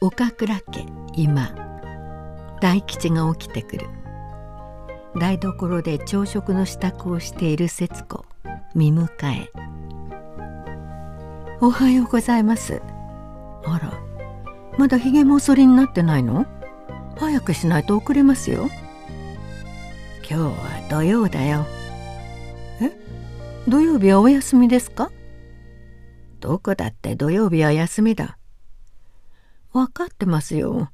[0.00, 1.52] 岡倉家今
[2.60, 3.88] 大吉が起きてくる。
[5.18, 8.24] 台所で朝食の支度をしている節子
[8.76, 9.50] 見迎え。
[11.60, 12.80] おはようございます。
[13.64, 13.92] あら
[14.78, 16.46] まだひげもそりになってないの？
[17.16, 18.68] 早くしないと遅れますよ。
[20.18, 20.52] 今日は
[20.88, 21.66] 土曜だよ。
[22.80, 22.92] え？
[23.68, 25.10] 土曜日はお休みですか？
[26.38, 28.37] どこだって土曜日は休みだ。
[29.86, 30.90] 分かってますよ。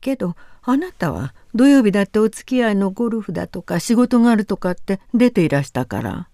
[0.00, 6.28] けどあなたは土曜日だってお付き合いのゴルフだとか仕事があるとかって出ていらしたから。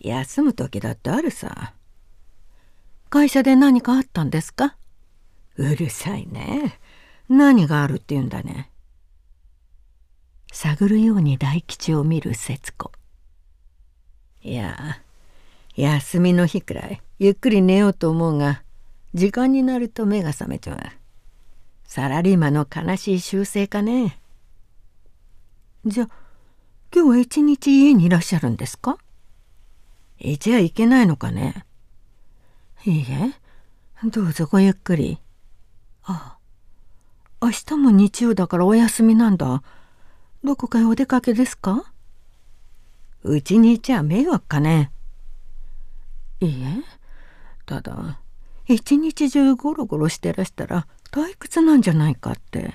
[0.00, 1.74] 休む時だってあるさ。
[3.08, 4.76] 会社で何かあったんですか？
[5.56, 6.78] うるさいね。
[7.28, 8.70] 何があるって言うんだね。
[10.50, 12.90] 探るように大吉を見る節子。
[14.42, 15.00] いや
[15.76, 18.62] 休みの日くらいゆっくり寝ようと思うが
[19.14, 20.78] 時間になると目が覚めちゃう。
[21.94, 24.18] サラリーマンの悲しい習性かね。
[25.84, 26.08] じゃ
[26.90, 28.96] 今日は一日家にいらっしゃるんですか？
[30.18, 31.66] いちゃいけないのかね？
[32.86, 33.34] いいえ。
[34.08, 35.18] どうぞごゆっくり。
[36.04, 36.38] あ
[37.42, 39.62] 明日も日曜だからお休みなんだ。
[40.42, 41.92] どこかへお出かけですか？
[43.22, 44.92] うちにいちゃ迷惑かね。
[46.40, 46.82] いいえ。
[47.66, 48.18] ただ
[48.66, 52.74] 一日中ゴロゴロしてらしたら退屈なんじゃないかって。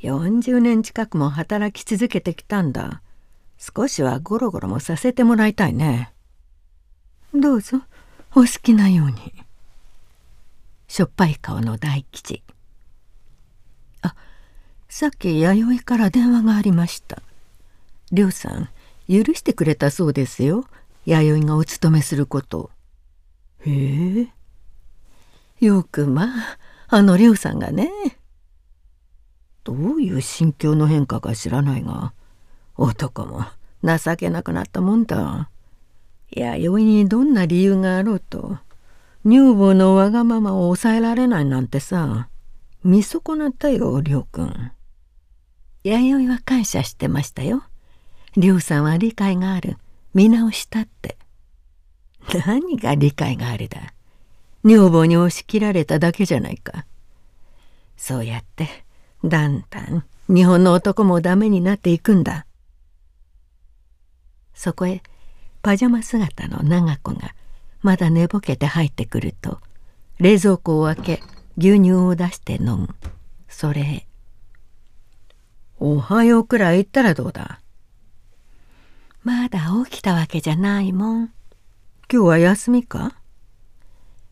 [0.00, 3.02] 40年近くも働き続けてきたんだ。
[3.58, 6.14] 少しはゴロゴロもさせてもらいたいね。
[7.34, 7.82] どうぞ。
[8.34, 9.34] お好きなように。
[10.88, 12.42] しょっぱい顔の大吉。
[14.00, 14.14] あ
[14.88, 17.22] さっき弥生から電話がありました。
[18.10, 18.70] 亮さん
[19.06, 20.64] 許してくれたそうですよ。
[21.04, 22.70] 弥生がお勤めすること。
[23.66, 24.28] へえ。
[25.60, 26.58] よくまあ
[26.92, 27.90] あの亮さんがね。
[29.62, 32.12] どういう心境の変化か知らないが
[32.76, 33.44] 男も
[33.84, 35.50] 情けなくなったもんだ。
[36.30, 38.58] 弥生にどんな理由があろうと
[39.24, 42.28] 女房のわがままを抑えられないなんてさ
[42.82, 44.72] 見損なったよ亮君
[45.84, 47.62] 弥生は感謝してましたよ。
[48.36, 49.76] 亮さんは理解がある。
[50.14, 51.16] 見直したって。
[52.46, 53.94] 何が理解があるだ？
[54.64, 56.84] 女房に押し切られただけじゃないか。
[57.96, 58.68] そうやって
[59.24, 62.46] だんだん日本の男もダメになっていくんだ。
[64.54, 65.02] そこへ
[65.62, 67.34] パジャマ姿の長子が
[67.82, 69.60] まだ寝ぼけて入ってくると
[70.18, 71.22] 冷蔵庫を開け
[71.56, 72.94] 牛乳を出して飲む。
[73.48, 74.06] それへ
[75.80, 77.60] 「おはようくらい言ったらどうだ?」
[79.24, 81.32] まだ起きたわけじゃないもん。
[82.10, 83.19] 今日は休みか？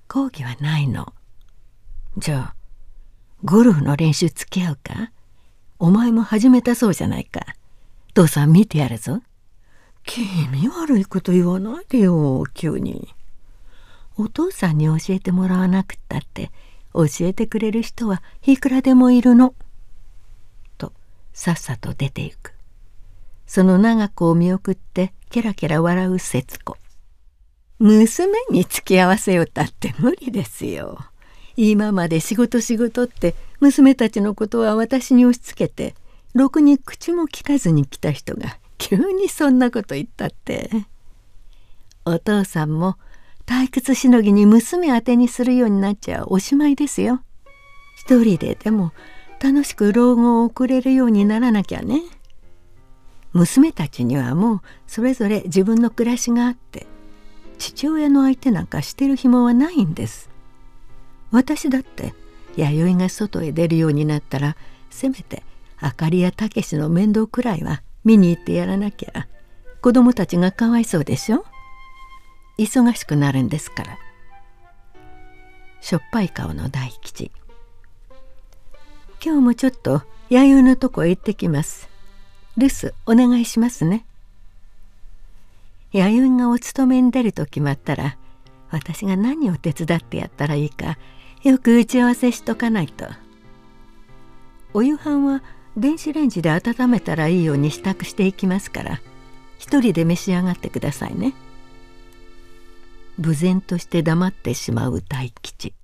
[0.09, 1.13] 講義はないの。
[2.17, 2.55] じゃあ
[3.45, 5.13] ゴルフの練習付き合うか？
[5.79, 7.43] お前も始めたそうじゃないか？
[8.15, 9.21] 父さん見てやるぞ。
[10.05, 13.15] 気味悪いこと言わないでよ急に。
[14.17, 16.51] お父さんに教えてもらわなくったって
[16.95, 19.55] 教えてくれる人はいくらでもいるの。
[20.79, 20.95] と
[21.35, 22.55] さっさと出ていく。
[23.47, 26.79] その長子を見送ってケラケラ笑う節子
[27.79, 30.99] 娘に付き合わせよったって無理ですよ。
[31.57, 35.95] 今まで仕事仕事って娘たちのことは私に押し付けて
[36.35, 40.71] ろくに口も聞かずに来た人が急にそんなこと言ったって。
[42.05, 42.97] お父さんも
[43.47, 47.23] 退屈しのぎに娘宛てにするようになっちゃおしまいですよ。
[47.97, 48.93] 一人ででも
[49.41, 52.03] 楽しく老後を送れるようにならなきゃね。
[53.33, 56.87] 娘たちにはもうそれぞれ自分の暮らしがあって
[57.59, 60.31] 父親の相手なんかしてる暇はないんです。
[61.31, 62.15] 私だって
[62.57, 64.57] 弥生が外へ出るようになったら
[64.91, 65.43] せめて
[65.79, 69.29] あかりやたけしの面倒くらいは見に行ってやらなきゃ。
[69.81, 71.45] 子供たちがかわいそうでしょ？
[72.59, 73.99] 忙しくなるんですから。
[75.81, 77.31] しょっぱい顔の大吉。
[79.25, 81.89] 今日もちょっと弥生のとこへ行ってきます。
[82.57, 84.05] 留守お願いしますね。
[85.93, 88.19] 弥生がお勤めに出ると決まったら
[88.71, 90.99] 私が何を手伝ってやったらいいか
[91.43, 93.07] よく打ち合わせしとかないと。
[94.75, 95.43] お夕飯は
[95.77, 99.01] 電子レンジで温めたらいいように支度していきますから
[99.59, 101.35] 一人で召し上がってくださいね。
[103.17, 105.75] 無然として黙ってしまう大吉。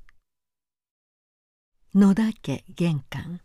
[1.94, 3.40] 野田家玄関。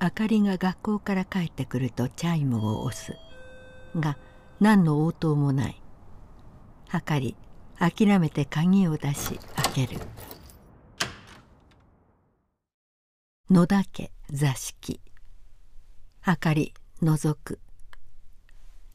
[0.00, 3.16] 明かりが学校から帰ってくるとチャイムを押す。
[3.96, 4.16] が
[4.60, 5.80] 何の応答もない。
[6.88, 7.36] はかり
[7.78, 9.38] 諦めて鍵を出し
[9.74, 10.00] 開ける。
[13.50, 15.00] 野田家座敷。
[16.26, 17.60] 明かり覗く。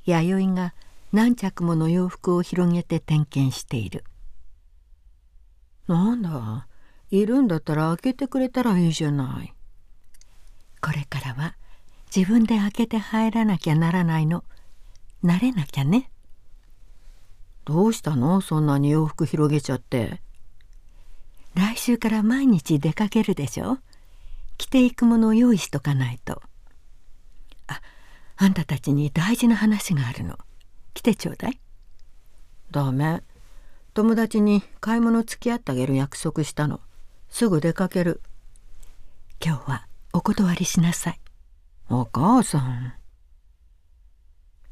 [0.06, 0.74] 弥生が
[1.12, 4.04] 何着もの洋服を広げて点検している。
[5.88, 6.68] なんだ？
[7.10, 9.54] いるんだったら開けてくれたらいいじゃない。
[10.82, 11.56] これからは
[12.14, 14.44] 自分で開けて入らなきゃならないの
[15.24, 16.10] 慣れなきゃね。
[17.66, 18.42] どうしたの？
[18.42, 20.22] そんなに洋服広げちゃって。
[21.56, 23.78] 来週から毎日出かけるでしょ？
[24.58, 26.42] 着ていくものを用意しとかないと。
[27.68, 27.82] あ
[28.38, 30.38] あんたたちに大事な話があるの。
[30.94, 31.60] 来てちょうだい。
[32.72, 33.24] ダメ。
[33.94, 36.82] 友達に買い物付き合ってあげる約束したの。
[37.30, 38.22] すぐ出かける。
[39.44, 41.20] 今日はお断りしなさい。
[41.90, 42.94] お母さん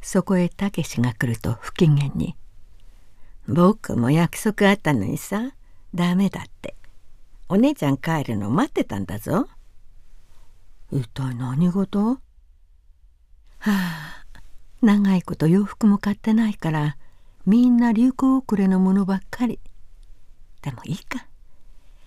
[0.02, 2.36] そこへたけしが来ると不機嫌に
[3.48, 5.52] 「僕も約束あったのにさ
[5.94, 6.76] ダメだって。
[7.50, 9.50] お姉ちゃん帰るの待ってたんだぞ」
[10.90, 12.22] 一体何事は
[13.60, 14.26] あ
[14.82, 16.98] 長いこと洋服も買ってないから
[17.46, 19.60] みんな流行遅れのものばっかり。
[20.62, 21.28] でもいいか。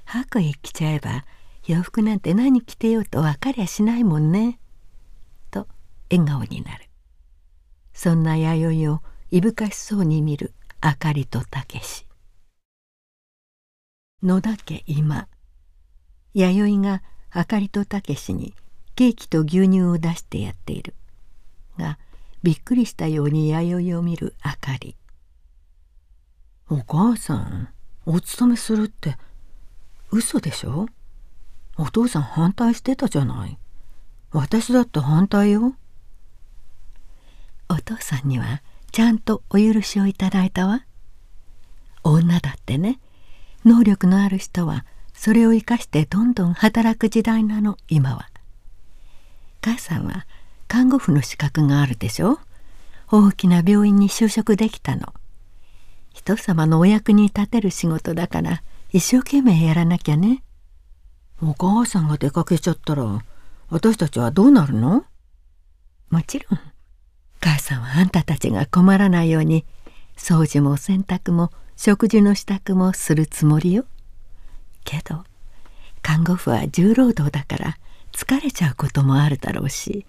[0.07, 1.25] 白衣着ちゃえば
[1.67, 4.59] 洋服なんて何着てようと分かりゃしないもんね。
[5.51, 5.69] と
[6.11, 6.89] 笑顔になる。
[7.95, 9.01] そんな弥生を
[9.31, 12.07] いぶかしそうに見るあかりとたけし。
[14.23, 15.29] 野田家今。
[16.35, 18.55] 弥生があかりとたけしに
[18.97, 20.95] ケーキと牛乳を出してやっている。
[21.79, 21.99] が
[22.43, 24.97] びっくりしたように弥生を見るあかり。
[26.69, 27.69] お母さん
[28.07, 29.17] お勤めするって
[30.11, 30.87] 嘘でしょ？
[31.77, 33.59] お父さん反対してたじゃない。
[34.31, 35.75] 私だって反対よ。
[37.75, 38.63] お父さんには
[38.93, 40.85] ちゃんとお許しをいただいたわ。
[42.05, 43.01] 女だってね。
[43.65, 47.77] 能力のある人はそれを生かしてどんどん働く時代なの。
[47.89, 48.31] 今は。
[49.61, 50.27] 母さんは
[50.69, 52.39] 看護婦の資格があるでしょ。
[53.11, 55.13] 大きな病院に就職できたの。
[56.13, 58.63] 人様のお役に立てる仕事だから
[58.93, 60.45] 一生懸命やらなきゃね。
[61.43, 63.25] お母さんが出かけちゃったら
[63.69, 65.05] 私たちはどうなるの？
[66.11, 66.61] もちろん
[67.45, 69.67] 母さんはあんたたちが困らないように
[70.17, 73.85] 掃除も洗濯も食事の支度もするつもりよ。
[74.83, 75.25] けど
[76.01, 77.77] 看護婦は重労働だから
[78.13, 80.07] 疲れちゃうこともあるだろうし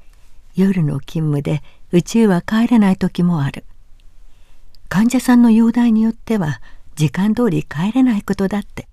[0.55, 1.61] 夜の勤務で
[1.91, 3.65] 家へは帰れない時もある。
[4.87, 6.61] 患者さんの容体によっては
[6.95, 8.87] 時間通り帰れないことだって。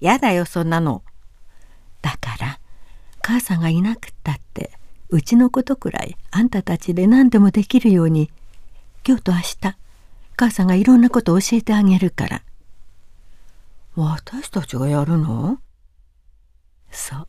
[0.00, 1.02] やだよそんなの。
[2.02, 2.60] だから
[3.22, 4.72] 母さんがいなくったって
[5.08, 8.30] うちのことくらいあんたたちで何でもできるように
[9.06, 9.76] 今日と明日
[10.36, 12.42] 母さんがいろんなことを教えてあげるから
[13.94, 15.58] 私たちがやるの？
[16.90, 17.28] そう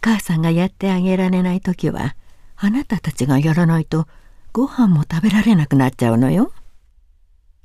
[0.00, 2.16] 母さんがやってあげられない時は
[2.56, 4.08] あなたたちがやらないと
[4.52, 6.52] ご飯も食べられなくなっちゃうのよ。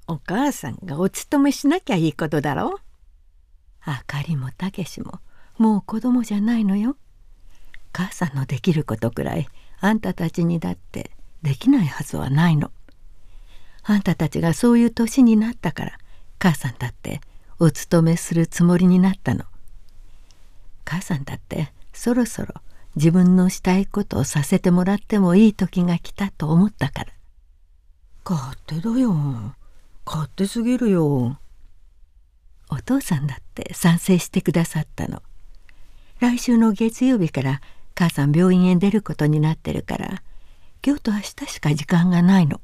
[0.08, 2.80] お母さんがお勤めしなきゃいいことだろ？
[3.84, 5.20] あかりもたけしも
[5.58, 6.98] もう子供じゃないのよ。
[7.96, 9.48] 母さんのできることくらい
[9.80, 11.12] あんたたちにだって
[11.44, 12.70] できないはずはないの。
[13.84, 15.98] あんたたちがそういう年になったから
[16.38, 17.22] 母さんだって
[17.58, 19.46] お勤めするつもりになったの。
[20.84, 22.56] 母さんだってそろそろ
[22.98, 27.14] 自分のしたいことをさせてもらってもいい時が来たと思ったから
[28.26, 29.14] 勝手だよ
[30.06, 31.38] 勝手すぎるよ
[32.70, 35.22] お父さんだって賛成してくださったの
[36.20, 37.62] 来週の月曜日から
[37.96, 40.22] 母さん病院へ出ることになってるから
[40.86, 42.62] 今日と明日しか時間がないの。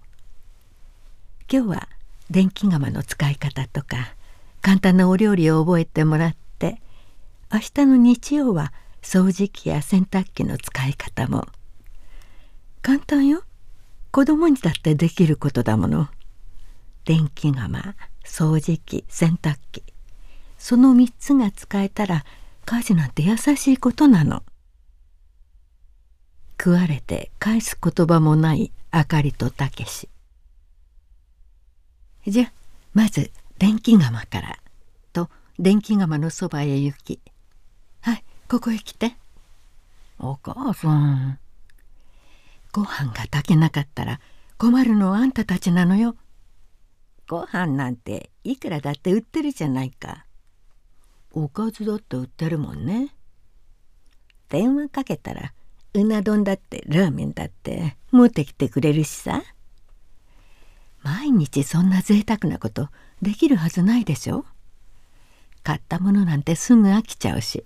[1.52, 1.90] 今日は
[2.30, 4.16] 電気釜の使い方とか
[4.62, 6.82] 簡単なお料理を覚えてもらって
[7.52, 8.72] 明日の日曜は
[9.02, 11.48] 掃除機や洗濯機の使い方も。
[12.82, 13.44] 簡単よ。
[14.12, 16.08] 子供にだってできることだもの。
[17.06, 19.84] 電気釜掃除機洗濯機。
[20.58, 22.24] その3つが使えたら
[22.66, 24.44] 家事なんて優しいことなの。
[26.64, 30.10] 食われて返す言葉もないあかりとたけし。
[32.28, 32.52] じゃ
[32.94, 34.60] まず電気釜から
[35.12, 35.28] と
[35.58, 37.20] 電気釜のそばへ行き。
[38.02, 39.16] はいここへ来て。
[40.20, 41.40] お母さん。
[42.72, 44.20] ご飯が炊けなかったら
[44.60, 46.16] 困るのはあんたたちなのよ。
[47.28, 50.28] ご飯なんていくらだって売ってるじゃないか。
[51.32, 53.16] おかずだって売ってるもんね。
[54.50, 55.54] 電話かけたら
[55.94, 59.44] うな丼だってラーメンだって持ってきてくれるしさ。
[61.04, 62.90] 毎日そんな贅沢なこと
[63.22, 64.46] できるはずないでしょ。
[65.64, 67.66] 買ったものなんてすぐ飽きちゃうし。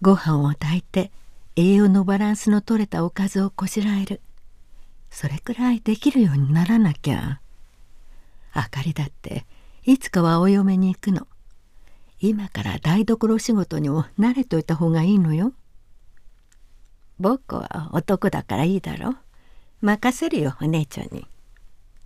[0.00, 1.12] ご飯を炊いて
[1.54, 4.20] 栄養のバランスの取れたおかずをこしらえる。
[5.10, 7.40] それくらいできるようにならなきゃ。
[8.52, 9.44] あかりだって
[9.84, 11.26] いつかはお嫁に行くの。
[12.20, 15.52] 今から台所仕事にも慣れといた方がいいのよ。
[17.22, 19.14] 僕は男だからいいだろ
[19.80, 21.24] 任せるよお姉ちゃんに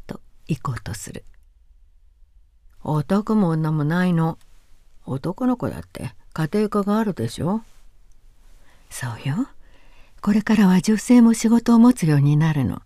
[0.07, 1.25] と行こうとする
[2.85, 4.39] 男も女もないの
[5.07, 7.63] 男の子だって家庭科があるでしょ
[8.91, 9.49] そうよ。
[10.21, 12.83] これからは女性も仕事を持つようになるの。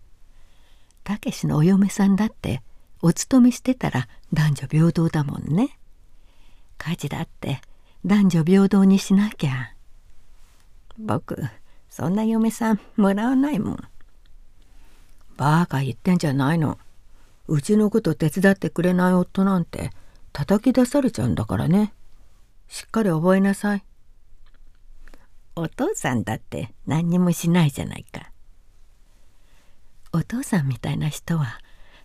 [1.02, 2.62] たけしのお嫁さんだって
[3.02, 5.76] お勤めしてたら男女平等だもんね。
[6.78, 7.60] 家事だって
[8.06, 9.74] 男女平等にしなきゃ。
[10.96, 11.42] 僕
[11.90, 13.78] そんな嫁さんもらわないもん。
[15.36, 16.78] バカ言ってんじゃないの。
[17.48, 19.90] うちのこと手伝ってくれない夫なんて
[20.32, 21.92] 叩き出されちゃうんだからね。
[22.68, 23.84] しっかり覚えなさい。
[25.56, 28.30] お父さんだって何にもしないじゃないか。
[30.12, 31.60] お父さんみたいな人は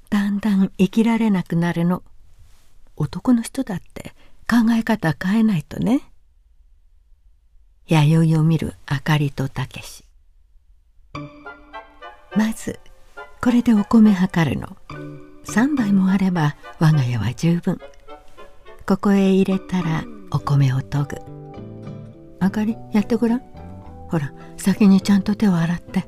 [0.10, 2.02] だんだん生きられなくなるの。
[2.96, 4.16] 男の人だって
[4.50, 6.02] 考え方変えないとね。
[7.88, 10.04] 弥生を見るあかりとたけし。
[12.36, 12.80] まず
[13.42, 14.76] これでお米測るの。
[15.46, 17.80] 3杯もあれば我が家は十分。
[18.88, 21.18] ここへ入れたらお米を研ぐ。
[22.40, 23.42] あかりやってごらん。
[24.10, 26.08] ほら先にちゃんと手を洗って。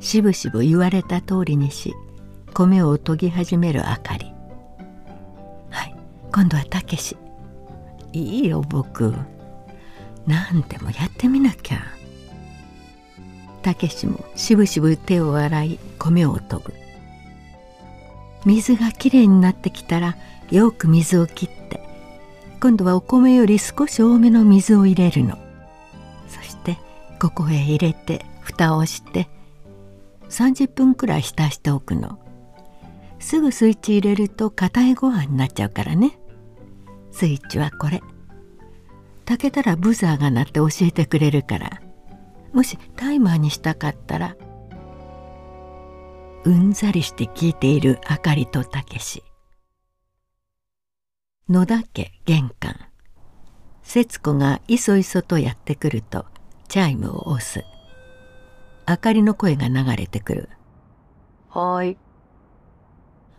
[0.00, 1.94] しぶしぶ言われた通りにし
[2.52, 4.26] 米を研ぎ始めるあかり。
[5.70, 5.96] はい
[6.30, 7.16] 今度はたけし。
[8.12, 9.14] いいよ僕。
[10.26, 11.82] 何でもやってみなきゃ。
[13.62, 16.72] たけしもしぶしぶ手を洗い米を研ぐ。
[18.44, 20.16] 水がきれいになってきたら
[20.50, 21.80] よく水を切って
[22.60, 25.38] 今度はお米より少し多めの水を入れるの。
[26.28, 26.76] そして
[27.20, 29.28] ここへ入れて蓋をして
[30.28, 32.18] 30分くらい浸しておくの。
[33.20, 36.18] すぐスイッチ入れると硬いご飯になっちゃうからね。
[37.12, 38.02] スイッチはこれ。
[39.24, 41.82] 炊けたらブザーが鳴って教えてくれるから。
[42.52, 44.36] もしタイマーにしたかったら
[46.44, 49.24] うんざりして聞いているあかりとたけし。
[51.48, 52.76] 野田家玄関。
[53.82, 56.26] 節子がいそいそとやってくると
[56.68, 57.64] チャイムを押す。
[58.84, 60.48] あかりの声が流れてくる
[61.48, 61.96] 「はい」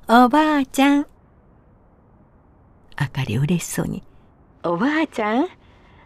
[0.10, 1.08] おばあちゃん。
[2.96, 4.04] あかり嬉しそうに
[4.64, 5.48] 「おばあちゃん？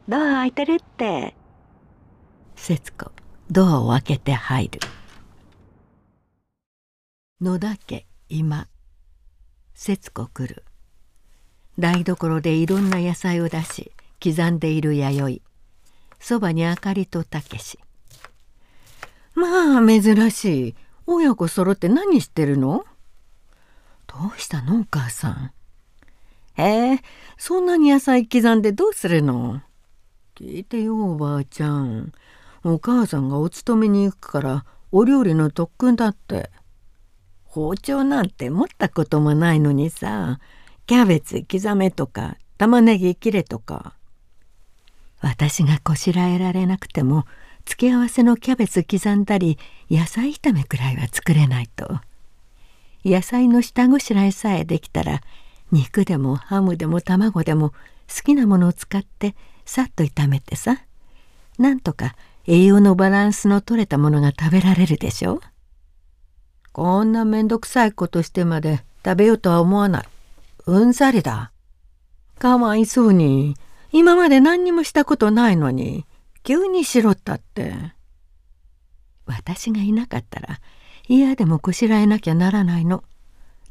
[0.08, 1.36] ドア開いてるって」
[2.56, 3.12] 節子
[3.52, 4.80] ドアを開けて入る。
[7.42, 8.68] 野田家今。
[9.74, 10.64] 節子来る。
[11.78, 13.92] 台所でいろんな野菜を出し
[14.24, 15.42] 刻んでいる弥
[16.20, 16.26] 生。
[16.26, 17.78] そばにあかりとたけし。
[19.36, 20.76] まあ珍しい。
[21.06, 22.86] 親子揃って何してるの？
[24.08, 25.52] どうしたのお母さん？
[26.58, 27.00] えー、
[27.38, 29.62] そんなに野菜刻んでどうするの？
[30.40, 32.12] 聞いてよおばあちゃん。
[32.64, 36.52] お母さんがお勤めに行くからお料理の特訓だって。
[37.44, 40.40] 包丁なんて持ったこともないのにさ
[40.86, 43.96] キャベツ刻めとか玉ねぎ切れとか。
[45.22, 47.26] 私がこしらえられなくても
[47.66, 49.58] 付け合わせのキャベツ刻んだり
[49.90, 52.00] 野菜炒めくらいは作れないと。
[53.04, 55.22] 野菜の下ごしらえさえできたら
[55.72, 57.72] 肉でもハムでも卵でも
[58.08, 59.36] 好きなものを使って
[59.68, 60.82] さっと炒めてさ。
[61.60, 65.42] なんとか栄養のバランスの取れたものが食べられるでしょ。
[66.72, 70.06] こんなめんどくさいことしてまで食べようとは思わない。
[70.68, 71.52] うんざりだ。
[72.40, 73.56] かわいそうに。
[73.92, 76.06] 今まで何にもしたことないのに。
[76.44, 77.74] 急にしろったって。
[79.26, 80.62] 私がいなかったら
[81.10, 83.04] 嫌でもこしらえなきゃならないの。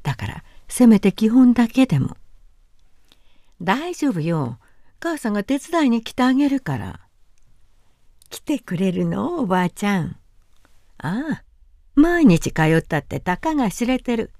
[0.03, 2.19] だからせめて基本だけでも。
[3.63, 4.59] 大丈夫よ。
[5.07, 7.01] 母さんが手伝いに来てあげるから。
[8.29, 9.39] 来てくれるの？
[9.39, 10.17] おばあちゃん。
[10.99, 11.43] ああ
[11.95, 14.33] 毎日通ったってたかが知れてる。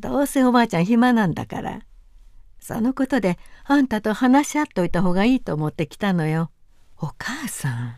[0.00, 1.80] どうせおばあちゃん暇なんだから。
[2.60, 6.50] そのことであんたと話し合っといた方がいいと思って来たのよ。
[6.98, 7.96] お母さん。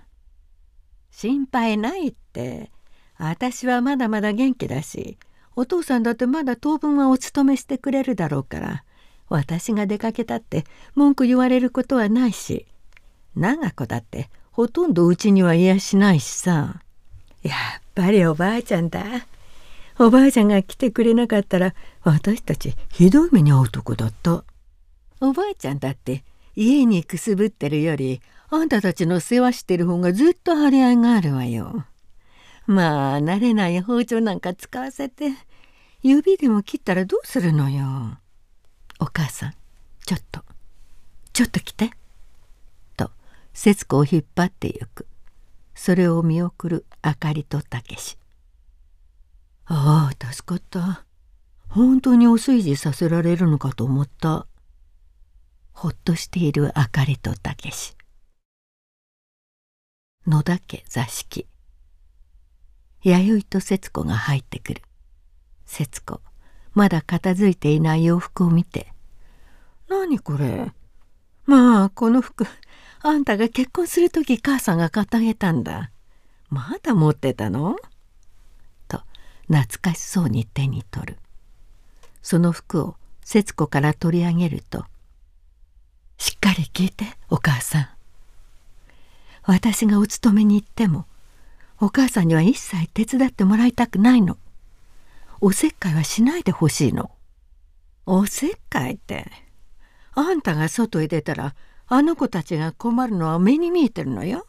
[1.12, 2.72] 心配ないって。
[3.16, 5.18] 私はまだまだ元気だし
[5.56, 8.84] お父さんだってまだ当分はお勤めしてくれるだろうから
[9.28, 12.66] 私が出かけたって文句言われることはないし
[13.34, 16.80] 長子だってほとんどうちにはいやしないしさ
[17.42, 19.04] やっぱりおばあちゃんだ
[19.98, 24.44] おばあちゃんが来てくれなかったら私たちひどい目に遭うとこだった
[25.20, 28.20] おばあちゃんだって家にくすぶってるより
[28.50, 31.84] あんたたちの世話してる方がずっと張り合いがあるわよ。
[32.66, 35.32] まあ慣れない包丁なんか使わせて
[36.02, 38.18] 指でも切ったらどうするのよ。
[38.98, 39.54] お母さん
[40.04, 40.42] ちょっと
[41.38, 41.92] ちょっと来て。
[42.96, 43.12] と
[43.52, 45.06] 節子を引っ張ってゆく。
[45.76, 48.18] それを見送るあかりとたけし。
[49.66, 51.04] ああ助かった。
[51.68, 54.48] 本当にお炊事させられるのかと思った。
[55.72, 57.96] ほっとしているあかりとたけし。
[60.26, 61.46] 野田家座敷。
[63.04, 64.82] 弥生と節子が入ってくる。
[65.66, 66.20] 節子、
[66.78, 68.92] まだ片付いていない洋服を見て。
[69.88, 70.70] 何これ？
[71.44, 72.46] まあ、この服、
[73.00, 75.90] あんたが結婚する時母さんが買ってあげたんだ。
[76.50, 77.74] まだ持ってたの？
[78.86, 79.02] と、
[79.48, 81.18] 懐かしそうに手に取る。
[82.22, 82.94] その服を
[83.24, 84.84] 節子から取り上げると
[86.16, 87.88] 「しっかり聞いてお母さん」
[89.42, 91.06] 私がお勤めに行っても
[91.80, 94.36] お母さんには一切手伝ってもらいたくないの
[95.40, 97.10] おせっかいはしないでほしいの。
[98.06, 99.30] おせっかいって？
[100.14, 101.54] あんたが外へ出たら
[101.86, 104.46] あの子たちが困るのは目に見えてるのよ。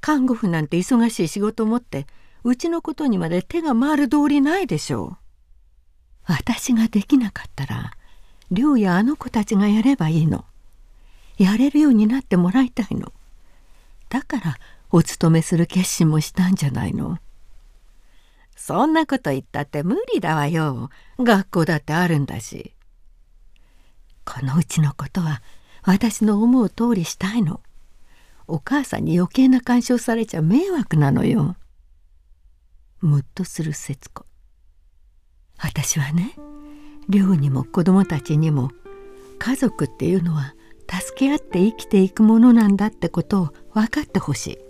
[0.00, 2.06] 看護婦なんて忙しい仕事を持って
[2.44, 5.16] うちのことにまで手が回る通りないでしょう。
[6.26, 7.92] 私ができなかったら
[8.52, 10.44] 亮やあの子たちがやればいいの。
[11.38, 13.12] やれるようになってもらいたいの。
[14.08, 14.58] だから
[14.90, 17.18] お勤めする決心もしたんじゃないの
[18.58, 20.90] そんなこと言ったって無理だわよ。
[21.20, 22.74] 学校だってあるんだし。
[24.24, 25.42] このうちのことは
[25.84, 27.62] 私の思う通りしたいの。
[28.48, 31.56] お母さんに余計な干渉されちゃ迷惑なのよ。
[33.00, 34.26] むっとする節子。
[35.62, 36.34] 私はね
[37.08, 38.70] 寮にも子供たちにも
[39.38, 40.54] 家族っていうのは
[40.90, 44.67] 助け合って生きていくものなんだってことを分かってほしい。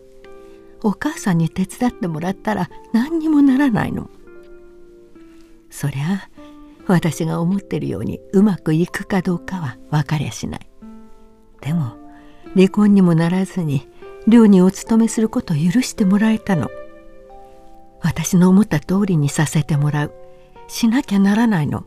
[0.83, 4.11] お母さんに手伝ってもらったら何にもならないの。
[5.71, 6.29] そりゃ
[6.87, 10.69] 私が思ってるようにうまくいくかどうかは分かりゃしない。
[11.61, 11.97] でも
[12.55, 13.88] 離婚にもならずに
[14.27, 16.71] 寮にお勤めすることを許してもらえたの。
[18.01, 20.12] 私の思った通りにさせてもらう。
[20.69, 21.85] しなきゃならないの。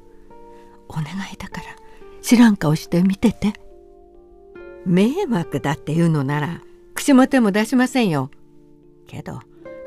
[0.90, 1.68] お願いだから
[2.22, 3.54] 知らん顔して見てて。
[4.86, 6.62] 迷惑だっていうのなら
[6.96, 8.32] 口も手も出しませんよ。
[9.12, 9.40] けど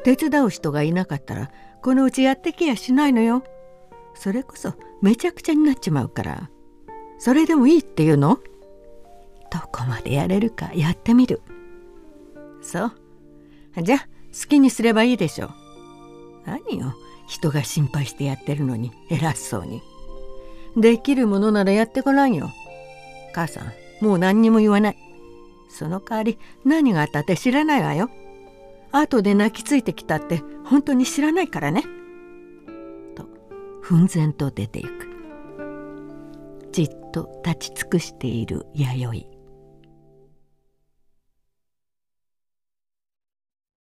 [0.05, 1.51] 手伝う人がいなかったら
[1.83, 3.43] このうちやってきやしないのよ。
[4.15, 6.51] それこそめちゃくちゃになっちまうから。
[7.19, 8.39] それでもいいっていうの？
[9.51, 11.41] どこまでやれるかやってみる。
[12.61, 12.93] そう。
[13.83, 15.51] じゃあ好きにすればいいでしょ
[16.45, 16.95] 何よ
[17.27, 19.81] 人が心配してやってるのに偉そうに。
[20.77, 22.51] できるものならやってごらんよ。
[23.35, 23.73] 母さん
[24.05, 24.97] もう何にも言わない。
[25.69, 28.11] その代わり何があったって知らないわよ。
[28.99, 31.83] 後で泣きついてきたって本当に知らないからね。
[33.15, 33.27] と
[33.83, 35.09] 奮然と出ていく。
[36.73, 39.34] じっと立ち尽くしている弥生。